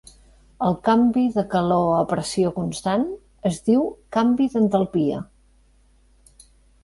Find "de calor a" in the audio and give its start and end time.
1.33-1.99